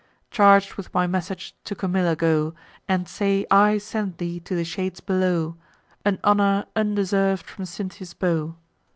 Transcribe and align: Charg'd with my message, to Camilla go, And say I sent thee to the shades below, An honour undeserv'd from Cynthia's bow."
Charg'd 0.31 0.77
with 0.77 0.91
my 0.95 1.05
message, 1.05 1.53
to 1.63 1.75
Camilla 1.75 2.15
go, 2.15 2.55
And 2.87 3.07
say 3.07 3.45
I 3.51 3.77
sent 3.77 4.17
thee 4.17 4.39
to 4.39 4.55
the 4.55 4.65
shades 4.65 4.99
below, 4.99 5.57
An 6.03 6.17
honour 6.23 6.65
undeserv'd 6.75 7.45
from 7.45 7.65
Cynthia's 7.65 8.15
bow." 8.15 8.55